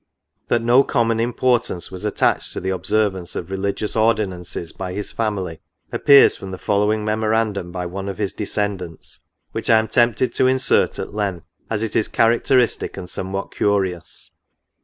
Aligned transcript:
That 0.47 0.63
no 0.63 0.83
common 0.83 1.19
importance 1.19 1.91
was 1.91 2.05
attached 2.05 2.53
to 2.53 2.59
the 2.59 2.71
observance 2.71 3.35
of 3.35 3.51
religious 3.51 3.95
ordinances 3.95 4.73
by 4.73 4.93
his 4.93 5.11
family, 5.11 5.59
appears 5.91 6.35
from 6.35 6.49
the 6.49 6.57
following 6.57 7.05
memorandum 7.05 7.71
by 7.71 7.85
one 7.85 8.09
of 8.09 8.17
his 8.17 8.33
descendants, 8.33 9.19
which 9.51 9.69
I 9.69 9.77
am 9.77 9.87
tempted 9.87 10.33
to 10.33 10.47
insert 10.47 10.97
at 10.97 11.13
length, 11.13 11.45
as 11.69 11.83
it 11.83 11.95
is 11.95 12.07
characteristic, 12.07 12.97
and 12.97 13.07
somewhat 13.07 13.51
curious. 13.51 14.31